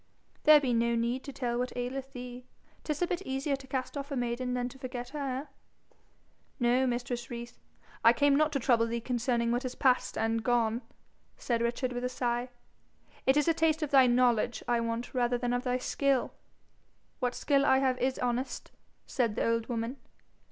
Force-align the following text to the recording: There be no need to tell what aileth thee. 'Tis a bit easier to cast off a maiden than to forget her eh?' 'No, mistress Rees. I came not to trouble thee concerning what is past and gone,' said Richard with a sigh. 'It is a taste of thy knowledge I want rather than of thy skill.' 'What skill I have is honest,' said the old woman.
There 0.45 0.59
be 0.59 0.73
no 0.73 0.95
need 0.95 1.23
to 1.25 1.31
tell 1.31 1.59
what 1.59 1.77
aileth 1.77 2.13
thee. 2.13 2.47
'Tis 2.83 3.03
a 3.03 3.07
bit 3.07 3.21
easier 3.21 3.55
to 3.55 3.67
cast 3.67 3.95
off 3.95 4.09
a 4.09 4.15
maiden 4.15 4.55
than 4.55 4.67
to 4.69 4.79
forget 4.79 5.09
her 5.09 5.19
eh?' 5.43 5.95
'No, 6.59 6.87
mistress 6.87 7.29
Rees. 7.29 7.59
I 8.03 8.11
came 8.11 8.35
not 8.35 8.51
to 8.53 8.59
trouble 8.59 8.87
thee 8.87 8.99
concerning 8.99 9.51
what 9.51 9.63
is 9.63 9.75
past 9.75 10.17
and 10.17 10.43
gone,' 10.43 10.81
said 11.37 11.61
Richard 11.61 11.93
with 11.93 12.03
a 12.03 12.09
sigh. 12.09 12.49
'It 13.27 13.37
is 13.37 13.47
a 13.47 13.53
taste 13.53 13.83
of 13.83 13.91
thy 13.91 14.07
knowledge 14.07 14.63
I 14.67 14.79
want 14.79 15.13
rather 15.13 15.37
than 15.37 15.53
of 15.53 15.63
thy 15.63 15.77
skill.' 15.77 16.33
'What 17.19 17.35
skill 17.35 17.63
I 17.63 17.77
have 17.77 17.99
is 17.99 18.17
honest,' 18.17 18.71
said 19.05 19.35
the 19.35 19.47
old 19.47 19.67
woman. 19.69 19.97